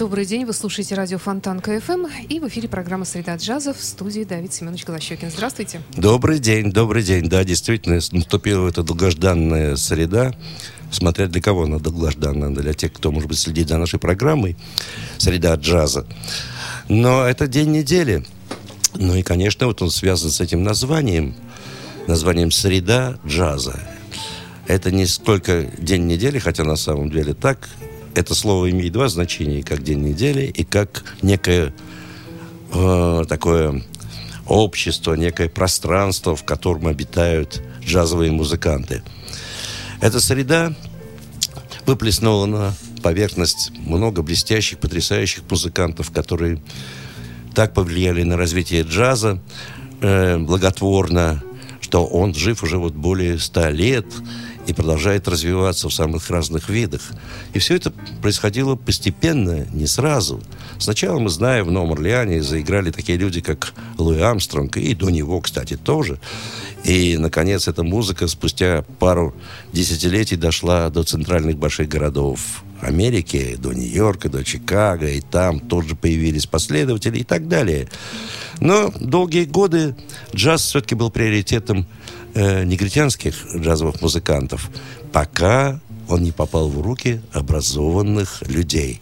Добрый 0.00 0.24
день, 0.24 0.46
вы 0.46 0.54
слушаете 0.54 0.94
радио 0.94 1.18
Фонтан 1.18 1.60
КФМ 1.60 2.06
и 2.30 2.40
в 2.40 2.48
эфире 2.48 2.70
программа 2.70 3.04
«Среда 3.04 3.36
джаза» 3.36 3.74
в 3.74 3.82
студии 3.82 4.24
Давид 4.24 4.50
Семенович 4.50 4.86
Голощекин. 4.86 5.30
Здравствуйте. 5.30 5.82
Добрый 5.94 6.38
день, 6.38 6.72
добрый 6.72 7.02
день. 7.02 7.28
Да, 7.28 7.44
действительно, 7.44 8.00
наступила 8.10 8.66
эта 8.66 8.82
долгожданная 8.82 9.76
среда. 9.76 10.32
Смотря 10.90 11.26
для 11.26 11.42
кого 11.42 11.64
она 11.64 11.78
долгожданная, 11.78 12.48
для 12.48 12.72
тех, 12.72 12.94
кто, 12.94 13.12
может 13.12 13.28
быть, 13.28 13.38
следит 13.38 13.68
за 13.68 13.76
нашей 13.76 13.98
программой 13.98 14.56
«Среда 15.18 15.54
джаза». 15.56 16.06
Но 16.88 17.22
это 17.26 17.46
день 17.46 17.70
недели. 17.70 18.24
Ну 18.94 19.14
и, 19.16 19.22
конечно, 19.22 19.66
вот 19.66 19.82
он 19.82 19.90
связан 19.90 20.30
с 20.30 20.40
этим 20.40 20.62
названием, 20.62 21.34
названием 22.06 22.50
«Среда 22.50 23.18
джаза». 23.26 23.78
Это 24.66 24.90
не 24.92 25.04
сколько 25.04 25.64
день 25.76 26.06
недели, 26.06 26.38
хотя 26.38 26.64
на 26.64 26.76
самом 26.76 27.10
деле 27.10 27.34
так, 27.34 27.68
это 28.14 28.34
слово 28.34 28.70
имеет 28.70 28.92
два 28.92 29.08
значения, 29.08 29.62
как 29.62 29.82
день 29.82 30.00
недели 30.00 30.42
и 30.42 30.64
как 30.64 31.04
некое 31.22 31.72
э, 32.72 33.24
такое 33.28 33.82
общество, 34.46 35.14
некое 35.14 35.48
пространство, 35.48 36.34
в 36.34 36.44
котором 36.44 36.86
обитают 36.86 37.62
джазовые 37.84 38.32
музыканты. 38.32 39.02
Эта 40.00 40.20
среда 40.20 40.74
выплеснула 41.86 42.46
на 42.46 42.74
поверхность 43.02 43.70
много 43.78 44.22
блестящих, 44.22 44.78
потрясающих 44.78 45.42
музыкантов, 45.48 46.10
которые 46.10 46.60
так 47.54 47.74
повлияли 47.74 48.22
на 48.22 48.36
развитие 48.36 48.82
джаза 48.82 49.40
э, 50.00 50.38
благотворно, 50.38 51.42
что 51.80 52.06
он 52.06 52.34
жив 52.34 52.62
уже 52.62 52.78
вот 52.78 52.94
более 52.94 53.38
ста 53.38 53.70
лет– 53.70 54.06
и 54.66 54.72
продолжает 54.72 55.28
развиваться 55.28 55.88
в 55.88 55.94
самых 55.94 56.28
разных 56.30 56.68
видах. 56.68 57.02
И 57.54 57.58
все 57.58 57.76
это 57.76 57.92
происходило 58.22 58.76
постепенно, 58.76 59.66
не 59.72 59.86
сразу. 59.86 60.42
Сначала 60.78 61.18
мы 61.18 61.30
знаем, 61.30 61.66
в 61.66 61.70
Новом 61.70 61.92
Орлеане 61.92 62.42
заиграли 62.42 62.90
такие 62.90 63.18
люди, 63.18 63.40
как 63.40 63.74
Луи 63.98 64.20
Амстронг, 64.20 64.76
и 64.76 64.94
до 64.94 65.10
него, 65.10 65.40
кстати, 65.40 65.76
тоже. 65.76 66.18
И, 66.84 67.16
наконец, 67.18 67.68
эта 67.68 67.82
музыка 67.82 68.26
спустя 68.26 68.84
пару 68.98 69.34
десятилетий 69.72 70.36
дошла 70.36 70.88
до 70.90 71.02
центральных 71.02 71.58
больших 71.58 71.88
городов 71.88 72.62
Америки, 72.80 73.56
до 73.58 73.72
Нью-Йорка, 73.72 74.28
до 74.28 74.44
Чикаго, 74.44 75.08
и 75.08 75.20
там 75.20 75.60
тоже 75.60 75.94
появились 75.94 76.46
последователи 76.46 77.18
и 77.18 77.24
так 77.24 77.48
далее. 77.48 77.88
Но 78.60 78.92
долгие 78.98 79.44
годы 79.44 79.94
джаз 80.34 80.62
все-таки 80.62 80.94
был 80.94 81.10
приоритетом 81.10 81.86
э, 82.34 82.64
негритянских 82.64 83.34
джазовых 83.56 84.00
музыкантов, 84.00 84.70
пока 85.12 85.80
он 86.08 86.22
не 86.22 86.32
попал 86.32 86.68
в 86.68 86.80
руки 86.80 87.20
образованных 87.32 88.42
людей. 88.48 89.00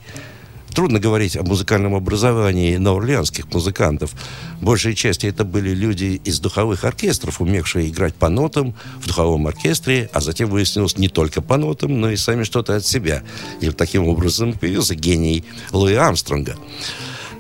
Трудно 0.75 1.01
говорить 1.01 1.37
о 1.37 1.43
музыкальном 1.43 1.95
образовании 1.95 2.77
новоорлеанских 2.77 3.53
музыкантов. 3.53 4.13
Большей 4.61 4.95
части 4.95 5.27
это 5.27 5.45
были 5.45 5.75
люди 5.75 6.21
из 6.25 6.39
духовых 6.39 6.85
оркестров, 6.85 7.41
умевшие 7.41 7.89
играть 7.89 8.15
по 8.15 8.29
нотам 8.29 8.75
в 9.01 9.09
духовом 9.09 9.49
оркестре, 9.49 10.09
а 10.13 10.21
затем 10.21 10.51
выяснилось 10.51 10.97
не 10.97 11.09
только 11.09 11.43
по 11.43 11.57
нотам, 11.57 12.01
но 12.01 12.11
и 12.11 12.17
сами 12.17 12.45
что-то 12.45 12.77
от 12.77 12.87
себя. 12.87 13.23
И 13.61 13.71
таким 13.71 14.07
образом 14.07 14.53
появился 14.53 14.95
гений 14.95 15.45
Луи 15.73 15.95
Армстронга. 15.95 16.57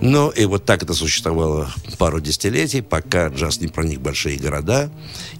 Ну, 0.00 0.30
и 0.30 0.44
вот 0.44 0.64
так 0.64 0.84
это 0.84 0.94
существовало 0.94 1.72
пару 1.98 2.20
десятилетий, 2.20 2.82
пока 2.82 3.28
джаз 3.28 3.60
не 3.60 3.66
проник 3.66 3.98
в 3.98 4.02
большие 4.02 4.38
города 4.38 4.90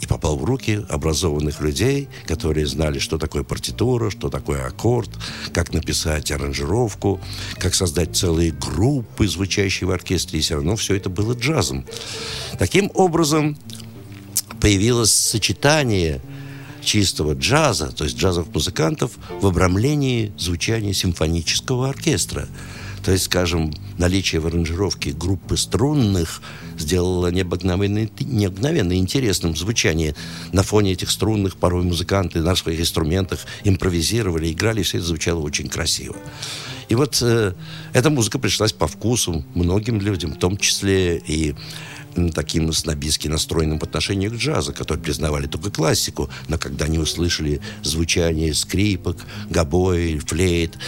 и 0.01 0.07
попал 0.07 0.37
в 0.37 0.43
руки 0.43 0.85
образованных 0.89 1.61
людей, 1.61 2.09
которые 2.27 2.67
знали, 2.67 2.99
что 2.99 3.19
такое 3.19 3.45
партитура, 3.45 4.11
что 4.11 4.31
такое 4.31 4.67
аккорд, 4.67 5.11
как 5.53 5.73
написать 5.73 6.33
аранжировку, 6.33 7.21
как 7.59 7.75
создать 7.75 8.17
целые 8.17 8.51
группы, 8.51 9.29
звучащие 9.29 9.87
в 9.87 9.93
оркестре, 9.93 10.41
и 10.41 10.43
все 10.43 10.55
равно 10.55 10.75
все 10.75 10.97
это 10.97 11.09
было 11.09 11.35
джазом. 11.35 11.85
Таким 12.59 12.91
образом, 12.95 13.57
появилось 14.61 15.13
сочетание 15.13 16.21
чистого 16.83 17.35
джаза, 17.35 17.93
то 17.93 18.03
есть 18.03 18.17
джазовых 18.17 18.53
музыкантов, 18.53 19.13
в 19.41 19.47
обрамлении 19.47 20.33
звучания 20.37 20.93
симфонического 20.93 21.89
оркестра– 21.89 22.49
то 23.09 23.13
есть, 23.13 23.25
скажем, 23.25 23.73
наличие 23.97 24.39
в 24.39 24.47
аранжировке 24.47 25.13
группы 25.13 25.57
струнных 25.57 26.43
сделало 26.77 27.29
необыкновенно, 27.29 28.07
необыкновенно 28.21 28.99
интересным 28.99 29.57
звучание. 29.57 30.15
На 30.53 30.63
фоне 30.63 30.93
этих 30.93 31.11
струнных 31.11 31.57
порой 31.57 31.85
музыканты 31.85 32.43
на 32.43 32.55
своих 32.55 32.81
инструментах 32.81 33.47
импровизировали, 33.65 34.53
играли, 34.53 34.83
все 34.83 34.99
это 34.99 35.07
звучало 35.07 35.41
очень 35.41 35.71
красиво. 35.71 36.17
И 36.91 36.95
вот 36.95 37.23
э, 37.23 37.55
эта 37.95 38.11
музыка 38.11 38.39
пришлась 38.39 38.75
по 38.75 38.87
вкусу 38.87 39.43
многим 39.55 40.03
людям, 40.03 40.33
в 40.33 40.39
том 40.39 40.59
числе 40.59 41.17
и 41.17 41.55
таким 42.35 42.73
снобистски 42.73 43.29
настроенным 43.29 43.79
по 43.79 43.87
отношению 43.87 44.31
к 44.31 44.35
джазу, 44.35 44.73
которые 44.73 45.03
признавали 45.03 45.47
только 45.47 45.71
классику, 45.71 46.31
но 46.49 46.59
когда 46.59 46.87
они 46.87 46.99
услышали 46.99 47.61
звучание 47.83 48.55
скрипок, 48.55 49.19
гобой, 49.51 50.19
флейт, 50.19 50.79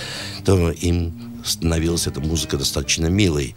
то 0.45 0.71
им 0.71 1.13
становилась 1.45 2.07
эта 2.07 2.21
музыка 2.21 2.57
достаточно 2.57 3.07
милой. 3.07 3.55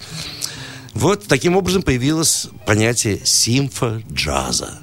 Вот 0.93 1.25
таким 1.25 1.57
образом 1.57 1.81
появилось 1.81 2.47
понятие 2.65 3.19
симфо-джаза 3.23 4.79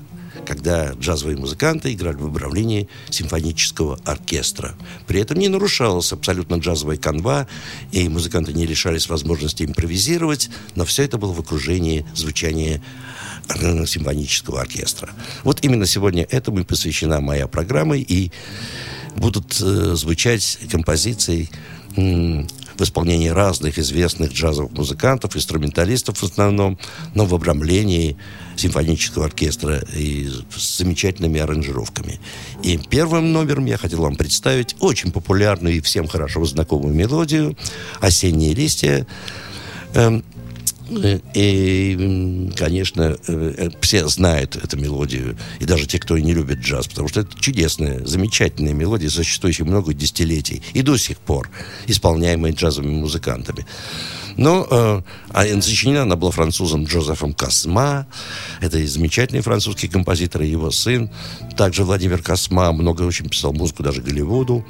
когда 0.50 0.94
джазовые 0.94 1.38
музыканты 1.38 1.92
играли 1.92 2.16
в 2.16 2.26
управлении 2.26 2.88
симфонического 3.08 4.00
оркестра. 4.04 4.74
При 5.06 5.20
этом 5.20 5.38
не 5.38 5.46
нарушалась 5.46 6.12
абсолютно 6.12 6.56
джазовая 6.56 6.96
канва, 6.96 7.46
и 7.92 8.08
музыканты 8.08 8.52
не 8.52 8.66
лишались 8.66 9.08
возможности 9.08 9.62
импровизировать, 9.62 10.50
но 10.74 10.84
все 10.84 11.04
это 11.04 11.18
было 11.18 11.32
в 11.32 11.38
окружении 11.38 12.04
звучания 12.16 12.82
э, 13.48 13.86
симфонического 13.86 14.62
оркестра. 14.62 15.10
Вот 15.44 15.64
именно 15.64 15.86
сегодня 15.86 16.26
этому 16.28 16.58
и 16.58 16.64
посвящена 16.64 17.20
моя 17.20 17.46
программа, 17.46 17.96
и 17.98 18.32
будут 19.14 19.56
э, 19.60 19.94
звучать 19.94 20.58
композиции 20.68 21.48
в 21.94 22.82
исполнении 22.82 23.28
разных 23.28 23.78
известных 23.78 24.32
джазовых 24.32 24.72
музыкантов, 24.72 25.36
инструменталистов 25.36 26.18
в 26.18 26.24
основном, 26.24 26.78
но 27.14 27.24
в 27.26 27.34
обрамлении 27.34 28.16
симфонического 28.60 29.26
оркестра 29.26 29.82
и 29.96 30.28
с 30.54 30.78
замечательными 30.78 31.40
аранжировками. 31.40 32.20
И 32.62 32.78
первым 32.78 33.32
номером 33.32 33.66
я 33.66 33.78
хотел 33.78 34.02
вам 34.02 34.16
представить 34.16 34.76
очень 34.80 35.12
популярную 35.12 35.76
и 35.76 35.80
всем 35.80 36.06
хорошо 36.06 36.44
знакомую 36.44 36.94
мелодию 36.94 37.56
«Осенние 38.00 38.54
листья». 38.54 39.06
Эм, 39.94 40.22
и, 41.34 42.50
конечно, 42.56 43.16
э, 43.28 43.70
все 43.80 44.08
знают 44.08 44.56
эту 44.56 44.76
мелодию, 44.76 45.36
и 45.60 45.64
даже 45.64 45.86
те, 45.86 46.00
кто 46.00 46.18
не 46.18 46.34
любит 46.34 46.58
джаз, 46.58 46.88
потому 46.88 47.08
что 47.08 47.20
это 47.20 47.40
чудесная, 47.40 48.04
замечательная 48.04 48.72
мелодия, 48.72 49.08
существующая 49.08 49.64
много 49.64 49.94
десятилетий, 49.94 50.62
и 50.72 50.82
до 50.82 50.96
сих 50.96 51.18
пор 51.18 51.48
исполняемая 51.86 52.52
джазовыми 52.52 52.92
музыкантами. 52.92 53.66
Но 54.40 54.66
э, 54.70 55.02
а 55.34 55.60
сочинена 55.60 56.02
она 56.02 56.16
была 56.16 56.30
французом 56.30 56.84
Джозефом 56.84 57.34
Косма. 57.34 58.06
Это 58.62 58.84
замечательный 58.86 59.42
французский 59.42 59.86
композитор 59.86 60.40
и 60.42 60.48
его 60.48 60.70
сын. 60.70 61.10
Также 61.58 61.84
Владимир 61.84 62.22
Косма 62.22 62.72
много 62.72 63.02
очень 63.02 63.28
писал 63.28 63.52
музыку 63.52 63.82
даже 63.82 64.00
Голливуду. 64.00 64.64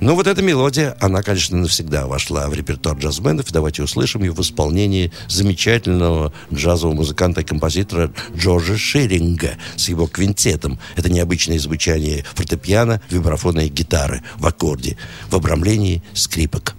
Но 0.00 0.14
вот 0.14 0.26
эта 0.26 0.40
мелодия, 0.40 0.96
она, 1.00 1.22
конечно, 1.22 1.58
навсегда 1.58 2.06
вошла 2.06 2.48
в 2.48 2.54
репертуар 2.54 2.96
джазменов. 2.96 3.52
Давайте 3.52 3.82
услышим 3.82 4.22
ее 4.22 4.32
в 4.32 4.40
исполнении 4.40 5.12
замечательного 5.28 6.32
джазового 6.50 6.96
музыканта 6.96 7.42
и 7.42 7.44
композитора 7.44 8.10
Джорджа 8.34 8.78
Шеринга 8.78 9.58
с 9.76 9.90
его 9.90 10.06
квинтетом. 10.06 10.78
Это 10.96 11.12
необычное 11.12 11.58
звучание 11.58 12.24
фортепиано, 12.32 13.02
вибрафона 13.10 13.66
и 13.66 13.68
гитары 13.68 14.22
в 14.38 14.46
аккорде 14.46 14.96
в 15.28 15.36
обрамлении 15.36 16.02
скрипок. 16.14 16.74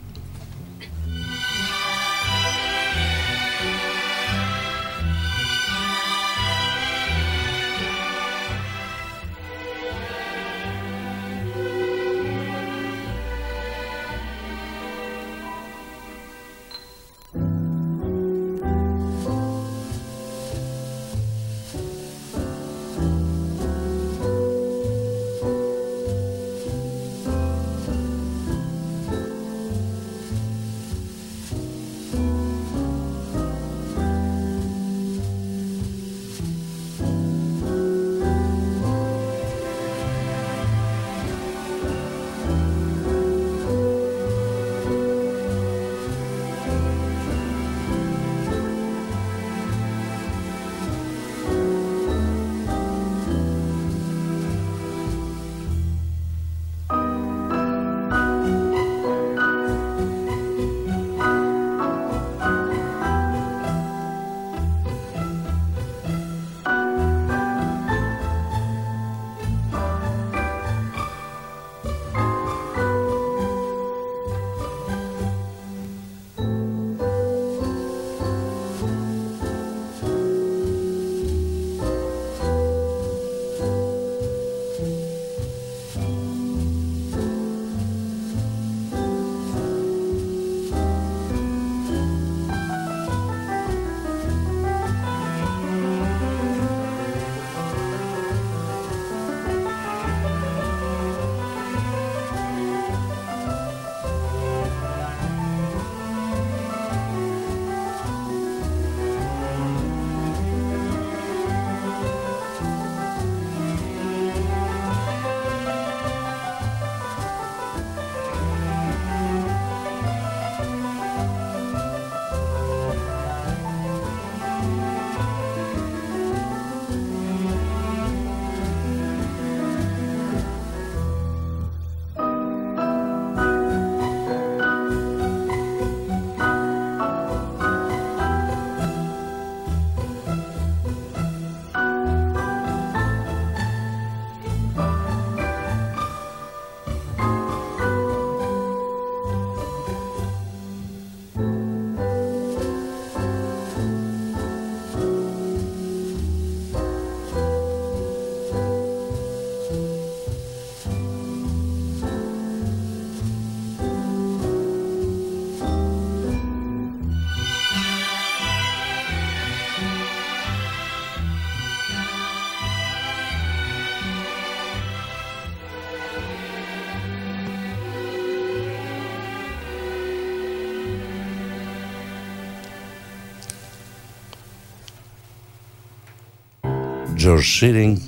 Джордж 187.25 187.41
Ширинг 187.41 188.01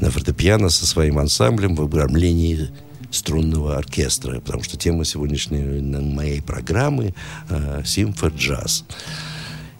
на 0.00 0.10
фортепиано 0.10 0.70
со 0.70 0.86
своим 0.86 1.18
ансамблем 1.18 1.74
в 1.74 1.82
обрамлении 1.82 2.70
струнного 3.10 3.76
оркестра, 3.76 4.40
потому 4.40 4.62
что 4.62 4.78
тема 4.78 5.04
сегодняшней 5.04 5.82
моей 5.82 6.40
программы 6.40 7.14
э, 7.50 7.82
«Симфо-джаз». 7.84 8.86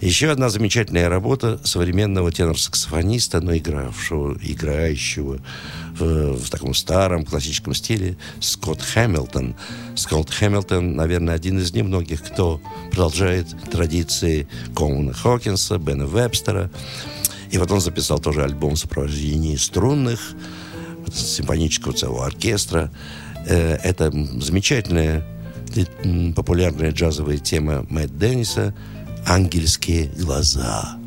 Еще 0.03 0.31
одна 0.31 0.51
замечательная 0.51 1.09
работа 1.09 1.61
современного 1.65 2.31
тенор-саксофониста, 2.31 3.41
но 3.41 3.57
игравшего, 3.57 4.37
играющего 4.43 5.41
в, 5.99 6.35
в 6.35 6.51
таком 6.51 6.75
старом 6.75 7.25
классическом 7.25 7.73
стиле 7.73 8.19
Скотт 8.41 8.83
Хэмилтон. 8.83 9.55
Скотт 9.95 10.29
Хэмилтон, 10.29 10.95
наверное, 10.97 11.37
один 11.37 11.59
из 11.59 11.73
немногих, 11.73 12.21
кто 12.23 12.61
продолжает 12.91 13.47
традиции 13.71 14.47
Коуна 14.75 15.15
Хокинса, 15.15 15.79
Бена 15.79 16.05
Вебстера. 16.05 16.69
И 17.53 17.59
вот 17.59 17.71
он 17.71 17.81
записал 17.81 18.19
тоже 18.19 18.43
альбом 18.43 18.75
в 18.75 18.79
сопровождении 18.79 19.57
струнных, 19.57 20.35
симфонического 21.13 21.93
целого 21.93 22.27
оркестра. 22.27 22.91
Э, 23.47 23.75
это 23.77 24.11
замечательная 24.41 25.25
популярная 26.35 26.91
джазовая 26.91 27.39
тема 27.39 27.87
Мэтт 27.89 28.19
Денниса– 28.19 28.75
ангельские 29.27 30.07
глаза. 30.19 31.02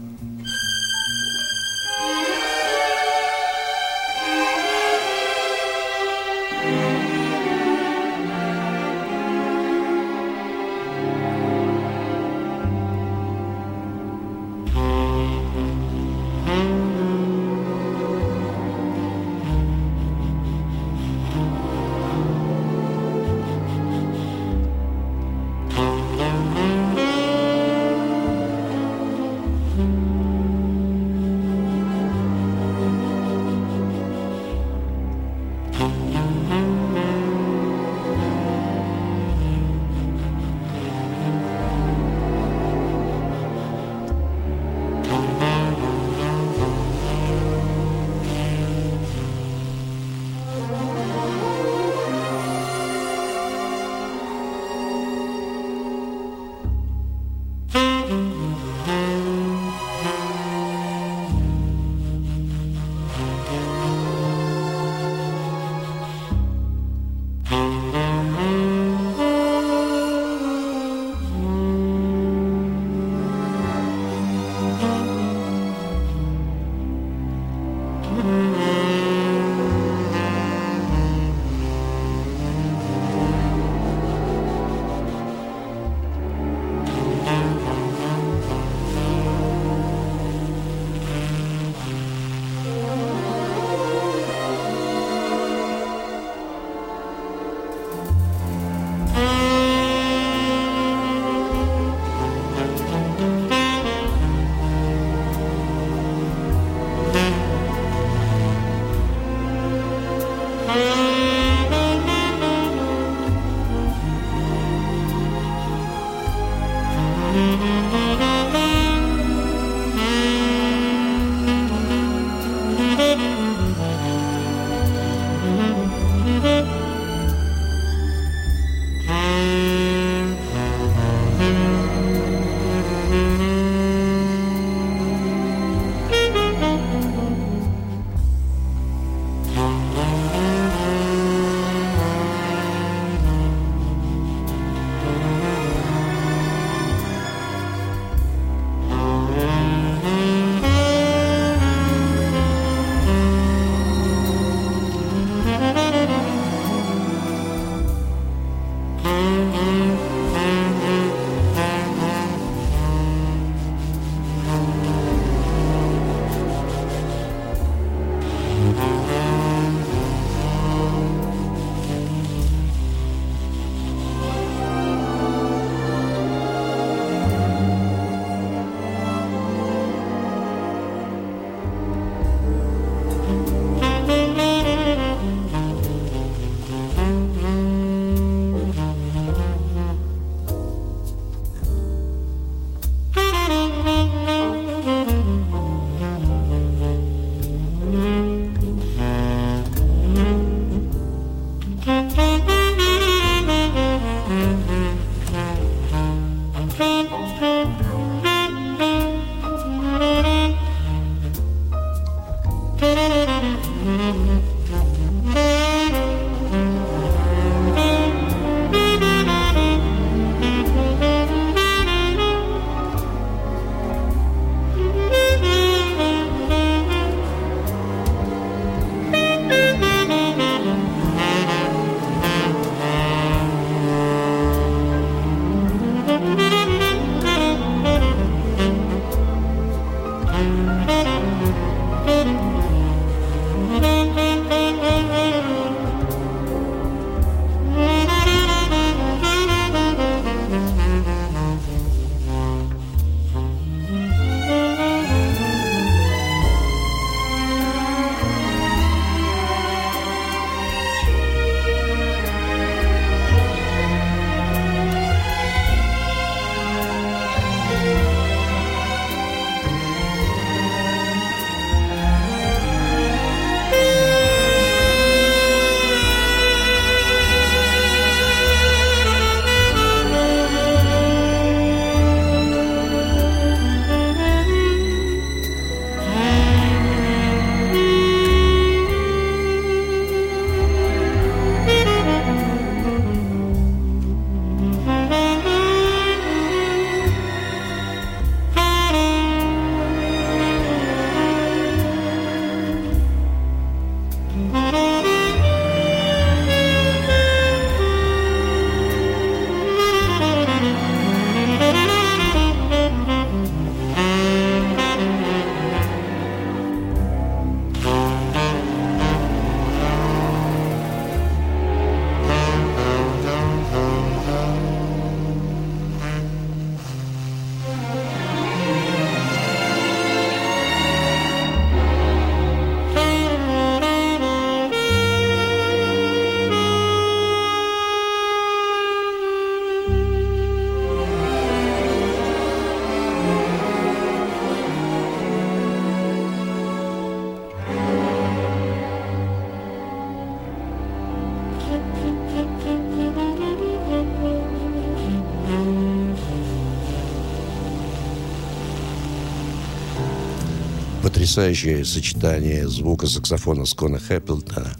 Потрясающее 361.26 361.84
сочетание 361.84 362.68
звука 362.68 363.08
саксофона 363.08 363.66
Скона 363.66 363.98
Хэппелтона 363.98 364.78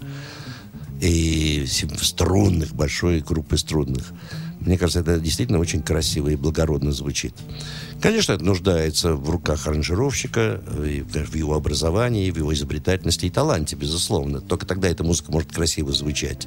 и 1.00 1.66
струнных, 1.66 2.72
большой 2.72 3.18
группы 3.18 3.58
струнных. 3.58 4.12
Мне 4.60 4.78
кажется, 4.78 5.00
это 5.00 5.18
действительно 5.18 5.58
очень 5.58 5.82
красиво 5.82 6.28
и 6.28 6.36
благородно 6.36 6.92
звучит. 6.92 7.34
Конечно, 8.00 8.34
это 8.34 8.44
нуждается 8.44 9.14
в 9.14 9.28
руках 9.28 9.66
аранжировщика, 9.66 10.62
в 10.64 11.34
его 11.34 11.56
образовании, 11.56 12.30
в 12.30 12.36
его 12.36 12.54
изобретательности 12.54 13.26
и 13.26 13.30
таланте, 13.30 13.74
безусловно. 13.74 14.40
Только 14.40 14.66
тогда 14.66 14.86
эта 14.86 15.02
музыка 15.02 15.32
может 15.32 15.50
красиво 15.50 15.90
звучать. 15.90 16.46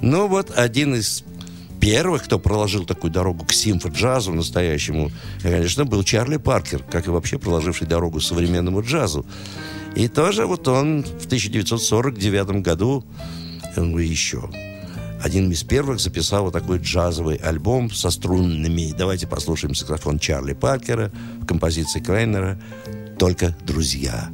Но 0.00 0.28
вот 0.28 0.50
один 0.56 0.94
из 0.94 1.24
первых, 1.84 2.24
кто 2.24 2.38
проложил 2.38 2.86
такую 2.86 3.12
дорогу 3.12 3.44
к 3.44 3.52
симфо-джазу 3.52 4.32
настоящему, 4.32 5.10
конечно, 5.42 5.84
был 5.84 6.02
Чарли 6.02 6.38
Паркер, 6.38 6.82
как 6.82 7.06
и 7.06 7.10
вообще 7.10 7.38
проложивший 7.38 7.86
дорогу 7.86 8.20
современному 8.20 8.80
джазу. 8.80 9.26
И 9.94 10.08
тоже 10.08 10.46
вот 10.46 10.66
он 10.66 11.04
в 11.04 11.26
1949 11.26 12.62
году, 12.62 13.04
ну 13.76 13.98
еще, 13.98 14.50
один 15.22 15.50
из 15.52 15.62
первых 15.62 16.00
записал 16.00 16.44
вот 16.44 16.54
такой 16.54 16.78
джазовый 16.78 17.36
альбом 17.36 17.90
со 17.90 18.10
струнными. 18.10 18.94
Давайте 18.96 19.26
послушаем 19.26 19.74
саксофон 19.74 20.18
Чарли 20.18 20.54
Паркера 20.54 21.12
в 21.42 21.46
композиции 21.46 22.00
Крейнера 22.00 22.58
«Только 23.18 23.54
друзья». 23.66 24.30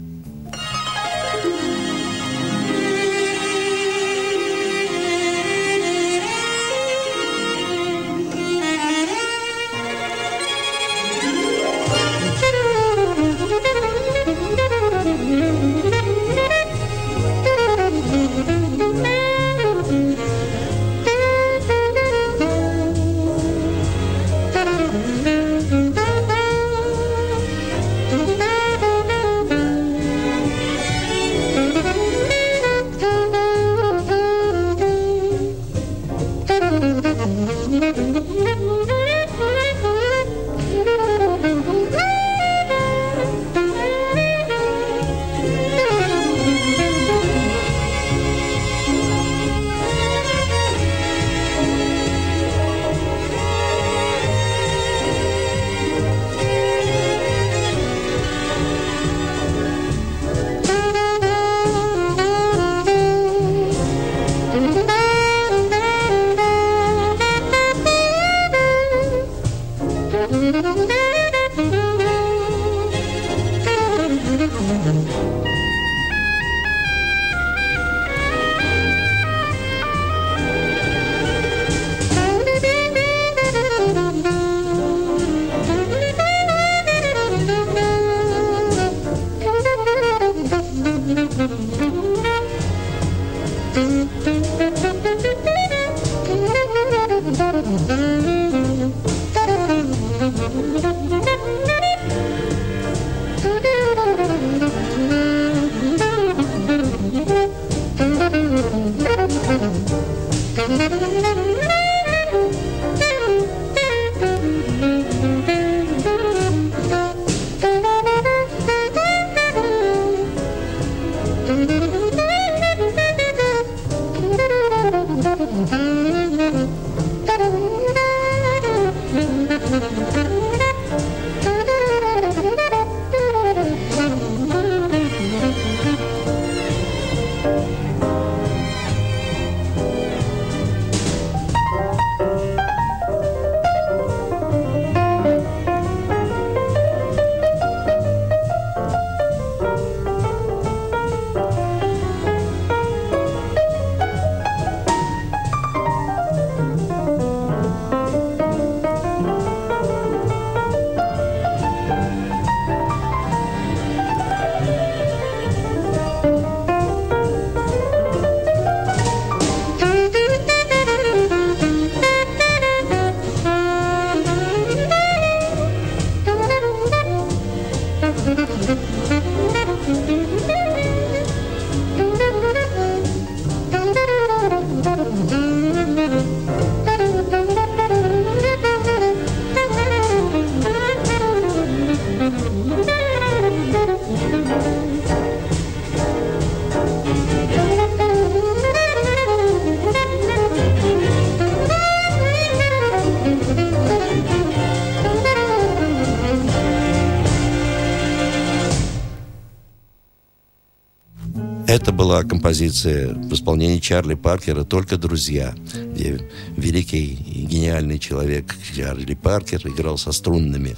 Композиция 212.24 213.14
в 213.14 213.32
исполнении 213.32 213.78
Чарли 213.78 214.14
Паркера 214.14 214.64
«Только 214.64 214.96
друзья», 214.96 215.54
где 215.74 216.20
великий 216.56 217.14
и 217.14 217.42
гениальный 217.44 217.98
человек 217.98 218.56
Чарли 218.74 219.14
Паркер 219.14 219.66
играл 219.66 219.98
со 219.98 220.12
струнными. 220.12 220.76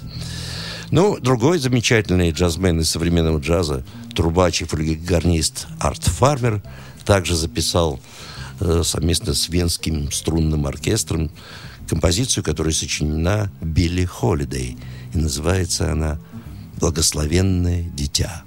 Ну, 0.91 1.19
другой 1.19 1.59
замечательный 1.59 2.33
джазмен 2.33 2.81
из 2.81 2.91
современного 2.91 3.39
джаза, 3.39 3.83
трубач 4.15 4.63
и 4.63 4.65
флюгергарнист 4.67 5.67
Арт 5.81 6.05
Фармер, 6.05 6.63
также 7.05 7.35
записал 7.35 7.99
э, 8.61 8.83
совместно 8.85 9.33
с 9.33 9.49
Венским 9.49 10.13
струнным 10.13 10.67
оркестром 10.67 11.31
композицию, 11.89 12.45
которая 12.45 12.75
сочинена 12.75 13.51
Билли 13.61 14.05
Холидей. 14.05 14.77
И 15.15 15.19
называется 15.19 15.91
она 15.91 16.19
«Благословенное 16.79 17.85
дитя». 17.95 18.45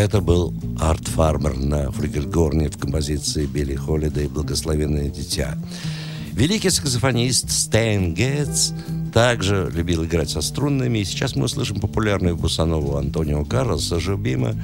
Это 0.00 0.22
был 0.22 0.54
Арт 0.80 1.08
Фармер 1.08 1.58
на 1.58 1.92
флюгельгорне 1.92 2.70
в 2.70 2.78
композиции 2.78 3.44
Билли 3.44 3.74
Холлидей 3.74 4.28
«Благословенное 4.28 5.10
дитя». 5.10 5.58
Великий 6.32 6.70
саксофонист 6.70 7.50
Стэн 7.50 8.14
Гетц 8.14 8.70
также 9.12 9.70
любил 9.70 10.06
играть 10.06 10.30
со 10.30 10.40
струнными. 10.40 11.00
И 11.00 11.04
сейчас 11.04 11.36
мы 11.36 11.44
услышим 11.44 11.80
популярную 11.80 12.34
бусанову 12.34 12.96
Антонио 12.96 13.44
Карлоса 13.44 14.00
Жубима 14.00 14.54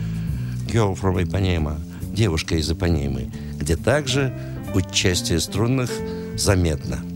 «Girl 0.72 0.98
from 0.98 1.22
Ipanema»– 1.22 1.78
«Девушка 2.14 2.56
из 2.56 2.70
Ипанемы», 2.70 3.30
где 3.58 3.76
также 3.76 4.32
участие 4.74 5.38
струнных 5.38 5.90
заметно– 6.38 7.00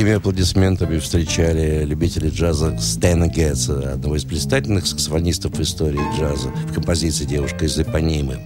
Такими 0.00 0.16
аплодисментами 0.16 0.98
встречали 0.98 1.84
любители 1.84 2.30
джаза 2.30 2.78
Стэна 2.78 3.28
Гетца, 3.28 3.92
одного 3.92 4.16
из 4.16 4.24
блистательных 4.24 4.86
саксофонистов 4.86 5.60
истории 5.60 6.00
джаза, 6.16 6.48
в 6.48 6.72
композиции 6.72 7.26
«Девушка 7.26 7.66
из 7.66 7.78
Ипонимы». 7.78 8.40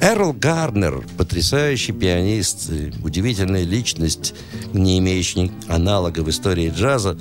Эрл 0.00 0.32
Гарнер, 0.32 1.06
потрясающий 1.16 1.92
пианист, 1.92 2.72
удивительная 3.04 3.62
личность, 3.62 4.34
не 4.72 4.98
имеющий 4.98 5.52
аналога 5.68 6.24
в 6.24 6.28
истории 6.28 6.72
джаза, 6.76 7.16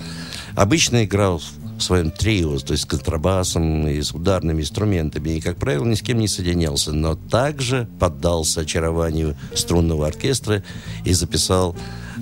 обычно 0.55 1.05
играл 1.05 1.39
в 1.77 1.83
своем 1.83 2.11
трио, 2.11 2.57
то 2.59 2.71
есть 2.71 2.83
с 2.83 2.85
контрабасом 2.85 3.87
и 3.87 4.01
с 4.01 4.11
ударными 4.11 4.61
инструментами, 4.61 5.31
и, 5.31 5.41
как 5.41 5.57
правило, 5.57 5.85
ни 5.85 5.95
с 5.95 6.01
кем 6.01 6.19
не 6.19 6.27
соединялся, 6.27 6.91
но 6.91 7.15
также 7.15 7.87
поддался 7.99 8.61
очарованию 8.61 9.35
струнного 9.53 10.07
оркестра 10.07 10.63
и 11.05 11.13
записал 11.13 11.75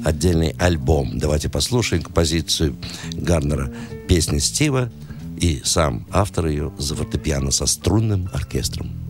отдельный 0.03 0.55
альбом. 0.59 1.17
Давайте 1.17 1.49
послушаем 1.49 2.03
композицию 2.03 2.75
Гарнера 3.13 3.71
«Песня 4.07 4.39
Стива» 4.39 4.91
и 5.39 5.61
сам 5.63 6.05
автор 6.11 6.47
ее 6.47 6.71
за 6.77 6.95
фортепиано 6.95 7.51
со 7.51 7.65
струнным 7.65 8.29
оркестром. 8.33 9.04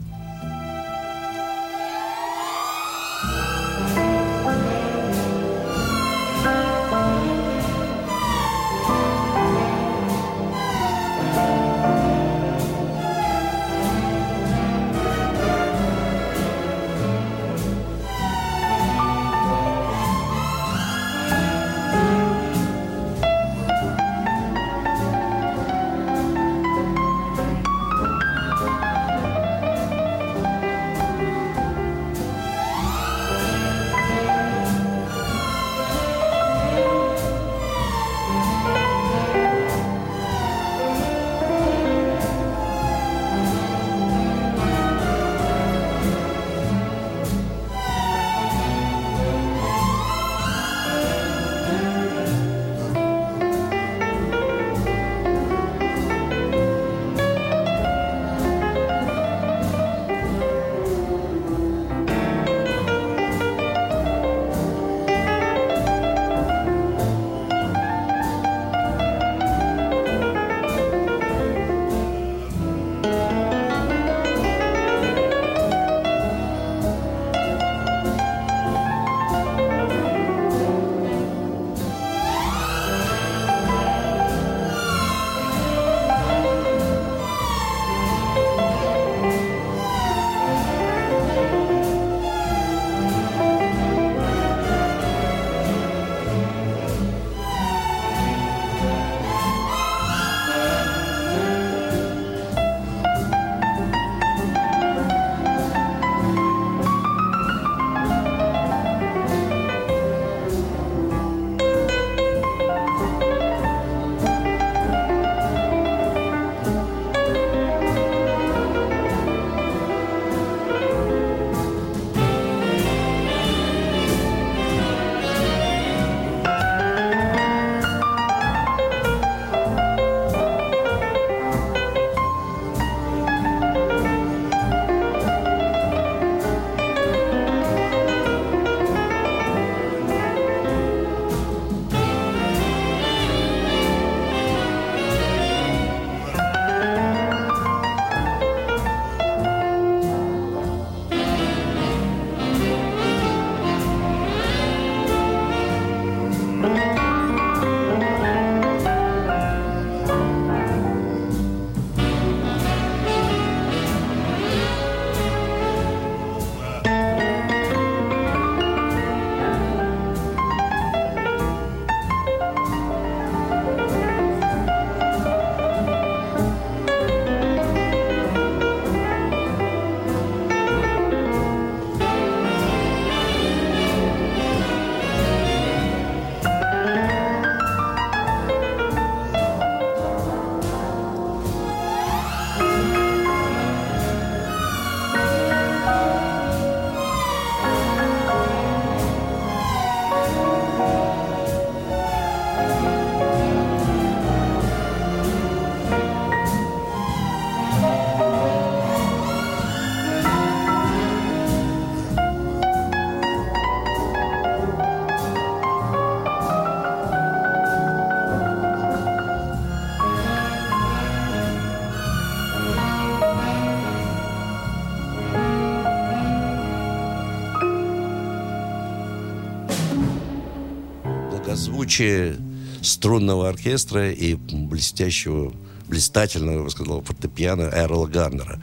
Благозвучие 231.85 232.35
струнного 232.81 233.49
оркестра 233.49 234.11
и 234.11 234.35
блестящего, 234.35 235.53
блистательного, 235.87 236.57
я 236.57 236.63
бы 236.63 236.69
сказал, 236.69 237.01
фортепиано 237.01 237.69
Эрла 237.73 238.07
Гарнера. 238.07 238.59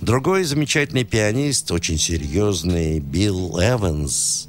Другой 0.00 0.44
замечательный 0.44 1.04
пианист, 1.04 1.70
очень 1.70 1.98
серьезный, 1.98 3.00
Билл 3.00 3.60
Эванс, 3.60 4.48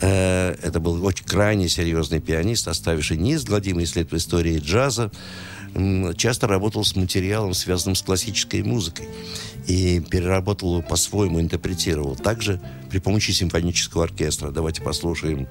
Э, 0.00 0.54
это 0.62 0.80
был 0.80 1.04
очень 1.04 1.24
крайне 1.24 1.68
серьезный 1.68 2.20
пианист, 2.20 2.68
оставивший 2.68 3.16
неизгладимый 3.16 3.86
след 3.86 4.10
в 4.10 4.16
истории 4.16 4.58
джаза. 4.58 5.10
Часто 6.16 6.46
работал 6.46 6.84
с 6.84 6.94
материалом, 6.94 7.54
связанным 7.54 7.94
с 7.96 8.02
классической 8.02 8.62
музыкой. 8.62 9.08
И 9.66 10.00
переработал 10.00 10.78
его 10.78 10.82
по-своему, 10.82 11.40
интерпретировал. 11.40 12.16
Также 12.16 12.60
при 12.90 12.98
помощи 12.98 13.30
симфонического 13.30 14.04
оркестра. 14.04 14.50
Давайте 14.50 14.82
послушаем 14.82 15.48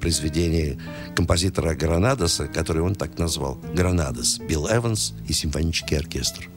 произведение 0.00 0.78
композитора 1.16 1.74
Гранадоса, 1.74 2.46
который 2.46 2.82
он 2.82 2.94
так 2.94 3.18
назвал. 3.18 3.58
Гранадос. 3.74 4.38
Билл 4.38 4.68
Эванс 4.68 5.14
и 5.26 5.32
симфонический 5.32 5.98
оркестр. 5.98 6.48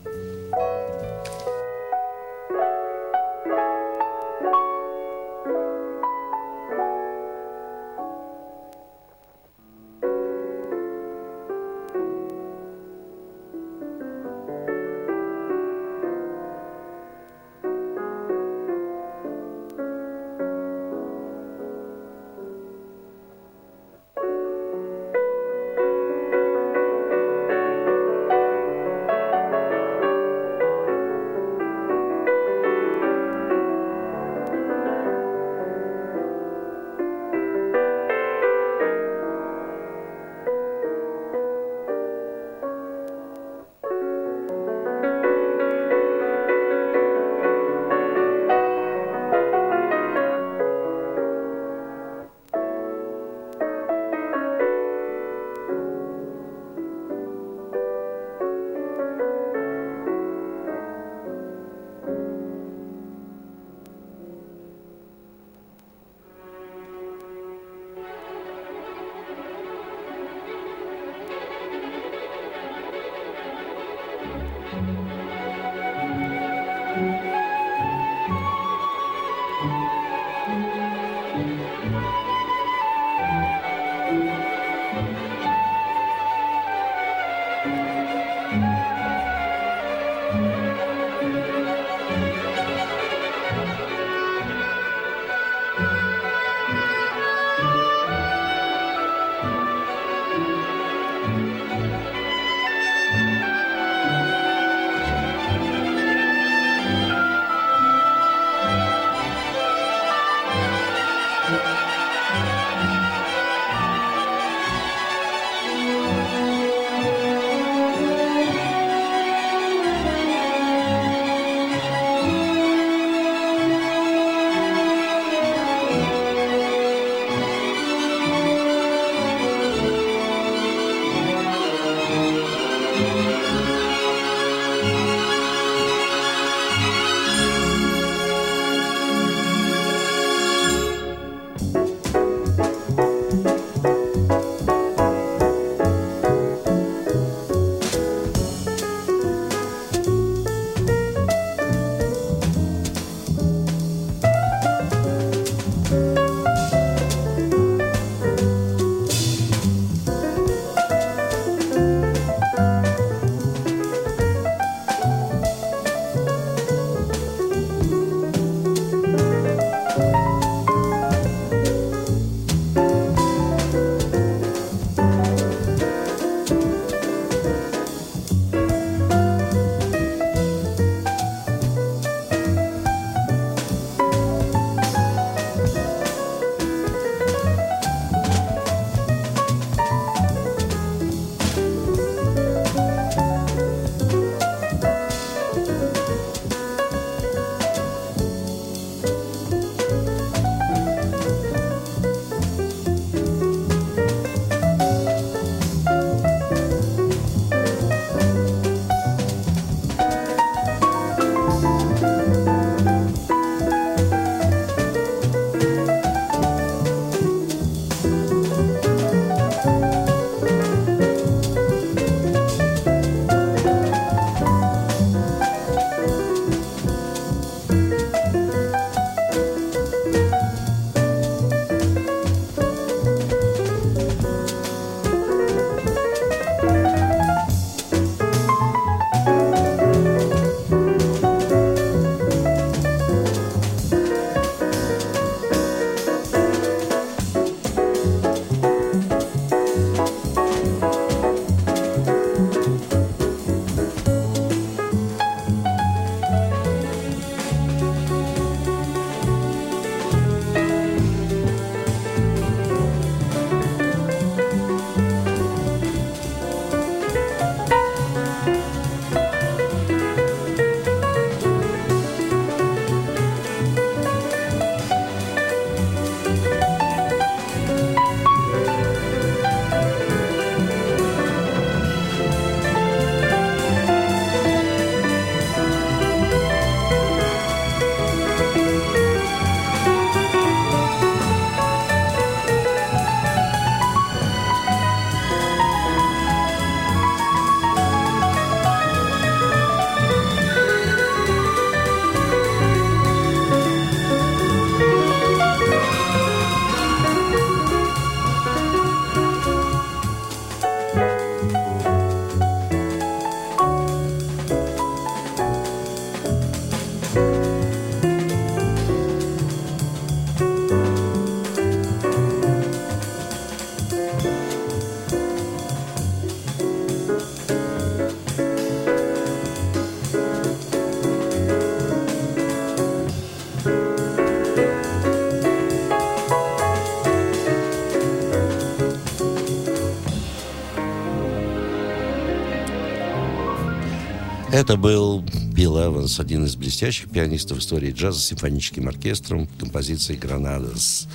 Это 344.62 344.78
был 344.78 345.26
Билл 345.54 345.84
Эванс, 345.84 346.20
один 346.20 346.46
из 346.46 346.56
блестящих 346.56 347.10
пианистов 347.10 347.58
истории 347.58 347.92
джаза 347.92 348.20
с 348.20 348.26
симфоническим 348.26 348.88
оркестром 348.88 349.48
композиции 349.60 350.16
«Гранадос». 350.16 351.08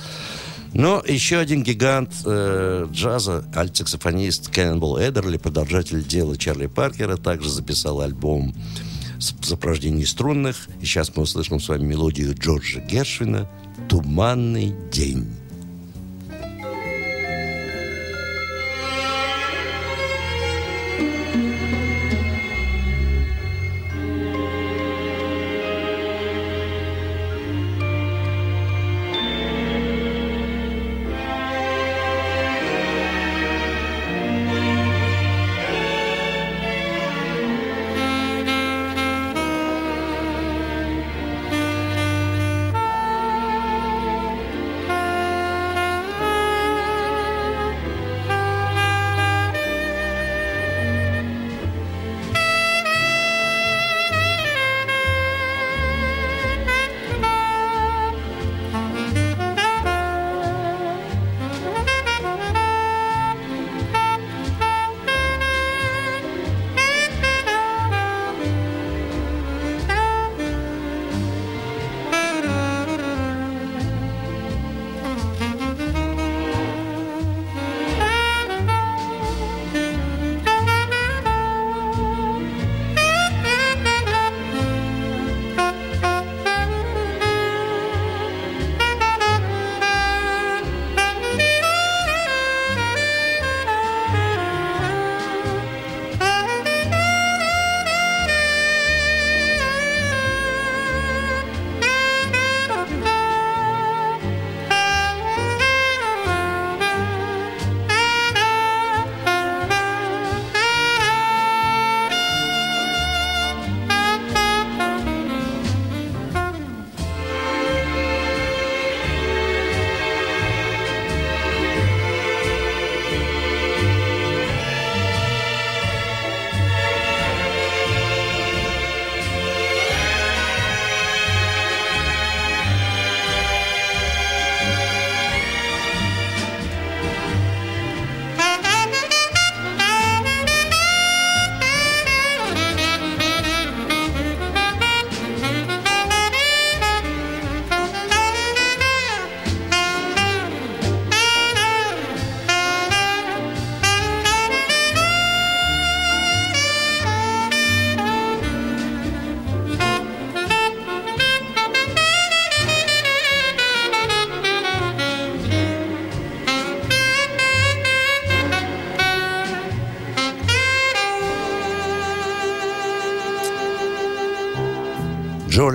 Но 0.73 1.01
еще 1.07 1.37
один 1.37 1.63
гигант 1.63 2.11
э, 2.25 2.87
джаза, 2.91 3.45
альтсаксофонист 3.55 4.49
Кеннебл 4.49 4.99
Эдерли, 4.99 5.37
продолжатель 5.37 6.05
дела 6.05 6.35
Чарли 6.35 6.65
Паркера, 6.65 7.15
также 7.15 7.49
записал 7.49 8.01
альбом 8.01 8.53
сопровождении 9.17 10.03
струнных. 10.03 10.67
И 10.81 10.85
сейчас 10.85 11.15
мы 11.15 11.23
услышим 11.23 11.61
с 11.61 11.69
вами 11.69 11.85
мелодию 11.85 12.35
Джорджа 12.37 12.81
Гершвина 12.81 13.49
«Туманный 13.87 14.75
день». 14.91 15.25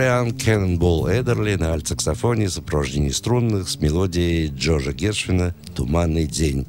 Джолиан 0.03 0.33
Кеннонбол 0.33 1.09
Эдерли 1.09 1.55
на 1.55 1.75
альтсаксофоне 1.75 2.49
в 2.49 2.53
сопровождении 2.53 3.11
струнных 3.11 3.69
с 3.69 3.79
мелодией 3.79 4.49
Джорджа 4.49 4.93
Гершвина 4.93 5.55
«Туманный 5.77 6.27
день». 6.27 6.67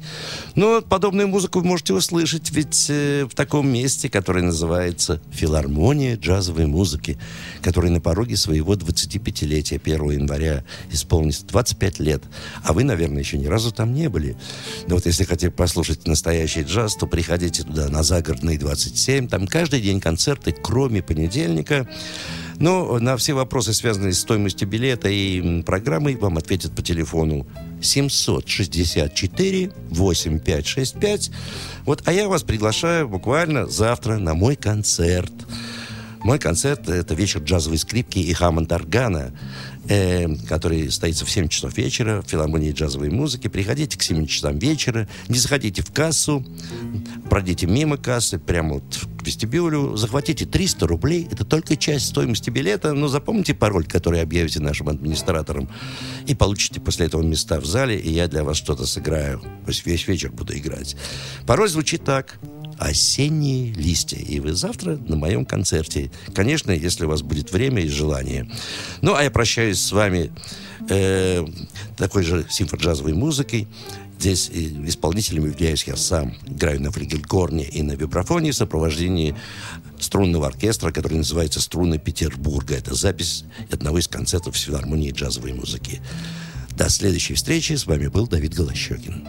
Но 0.54 0.80
подобную 0.82 1.26
музыку 1.26 1.58
вы 1.58 1.66
можете 1.66 1.94
услышать 1.94 2.52
ведь 2.52 2.86
э, 2.90 3.24
в 3.28 3.34
таком 3.34 3.68
месте, 3.68 4.08
которое 4.08 4.44
называется 4.44 5.20
«Филармония 5.32 6.16
джазовой 6.16 6.66
музыки», 6.66 7.18
который 7.60 7.90
на 7.90 8.00
пороге 8.00 8.36
своего 8.36 8.74
25-летия 8.74 9.80
1 9.82 10.10
января 10.10 10.62
исполнится 10.92 11.44
25 11.44 11.98
лет. 11.98 12.22
А 12.62 12.72
вы, 12.72 12.84
наверное, 12.84 13.18
еще 13.18 13.36
ни 13.36 13.46
разу 13.46 13.72
там 13.72 13.94
не 13.94 14.08
были. 14.08 14.36
Но 14.86 14.94
вот 14.94 15.06
если 15.06 15.24
хотите 15.24 15.50
послушать 15.50 16.06
настоящий 16.06 16.62
джаз, 16.62 16.94
то 16.94 17.08
приходите 17.08 17.64
туда 17.64 17.88
на 17.88 18.04
загородный 18.04 18.58
27. 18.58 19.26
Там 19.26 19.48
каждый 19.48 19.80
день 19.80 20.00
концерты, 20.00 20.52
кроме 20.52 21.02
понедельника. 21.02 21.88
Но 22.58 22.98
на 22.98 23.16
все 23.16 23.34
вопросы, 23.34 23.72
связанные 23.72 24.12
с 24.12 24.20
стоимостью 24.20 24.68
билета 24.68 25.08
и 25.08 25.62
программой, 25.62 26.16
вам 26.16 26.38
ответят 26.38 26.72
по 26.72 26.82
телефону 26.82 27.46
764 27.82 29.70
8565. 29.90 31.30
Вот, 31.84 32.02
а 32.04 32.12
я 32.12 32.28
вас 32.28 32.42
приглашаю 32.42 33.08
буквально 33.08 33.66
завтра 33.66 34.18
на 34.18 34.34
мой 34.34 34.56
концерт. 34.56 35.32
Мой 36.22 36.38
концерт– 36.38 36.88
это 36.90 37.14
вечер 37.14 37.40
джазовой 37.40 37.76
скрипки 37.76 38.18
и 38.18 38.32
хаммонд-органа 38.32 39.34
э, 39.88 40.34
который 40.48 40.90
состоится 40.90 41.24
в 41.24 41.30
7 41.30 41.48
часов 41.48 41.76
вечера 41.76 42.22
в 42.22 42.28
филармонии 42.28 42.72
джазовой 42.72 43.10
музыки. 43.10 43.48
Приходите 43.48 43.98
к 43.98 44.02
7 44.02 44.26
часам 44.26 44.58
вечера, 44.58 45.08
не 45.28 45.38
заходите 45.38 45.82
в 45.82 45.92
кассу, 45.92 46.44
пройдите 47.30 47.66
мимо 47.66 47.96
кассы, 47.96 48.38
прямо 48.38 48.74
вот 48.74 49.06
к 49.18 49.26
вестибюлю, 49.26 49.96
захватите 49.96 50.46
300 50.46 50.86
рублей. 50.86 51.28
Это 51.30 51.44
только 51.44 51.76
часть 51.76 52.06
стоимости 52.06 52.50
билета, 52.50 52.92
но 52.92 53.08
запомните 53.08 53.54
пароль, 53.54 53.86
который 53.86 54.22
объявите 54.22 54.60
нашим 54.60 54.88
администраторам, 54.88 55.68
и 56.26 56.34
получите 56.34 56.80
после 56.80 57.06
этого 57.06 57.22
места 57.22 57.60
в 57.60 57.66
зале, 57.66 57.98
и 57.98 58.10
я 58.10 58.28
для 58.28 58.44
вас 58.44 58.56
что-то 58.56 58.86
сыграю. 58.86 59.40
То 59.40 59.68
есть 59.68 59.86
весь 59.86 60.06
вечер 60.06 60.30
буду 60.30 60.56
играть. 60.56 60.96
Пароль 61.46 61.68
звучит 61.68 62.04
так 62.04 62.38
осенние 62.78 63.72
листья. 63.72 64.18
И 64.18 64.40
вы 64.40 64.54
завтра 64.54 64.96
на 64.96 65.16
моем 65.16 65.44
концерте. 65.44 66.10
Конечно, 66.34 66.70
если 66.70 67.04
у 67.04 67.08
вас 67.08 67.22
будет 67.22 67.52
время 67.52 67.82
и 67.82 67.88
желание. 67.88 68.48
Ну, 69.02 69.14
а 69.14 69.22
я 69.22 69.30
прощаюсь 69.30 69.80
с 69.80 69.92
вами 69.92 70.32
э, 70.88 71.44
такой 71.96 72.24
же 72.24 72.46
симфоджазовой 72.48 73.14
музыкой. 73.14 73.68
Здесь 74.18 74.48
исполнителем 74.48 75.46
являюсь 75.46 75.84
я 75.84 75.96
сам. 75.96 76.34
Играю 76.46 76.80
на 76.80 76.90
флигельгорне 76.90 77.64
и 77.64 77.82
на 77.82 77.92
вибрафоне 77.92 78.52
в 78.52 78.56
сопровождении 78.56 79.34
струнного 79.98 80.46
оркестра, 80.46 80.92
который 80.92 81.18
называется 81.18 81.60
«Струны 81.60 81.98
Петербурга». 81.98 82.74
Это 82.74 82.94
запись 82.94 83.44
одного 83.70 83.98
из 83.98 84.08
концертов 84.08 84.56
филармонии 84.56 85.10
джазовой 85.10 85.52
музыки. 85.52 86.00
До 86.76 86.88
следующей 86.88 87.34
встречи. 87.34 87.74
С 87.74 87.86
вами 87.86 88.06
был 88.06 88.26
Давид 88.26 88.54
Голощекин. 88.54 89.28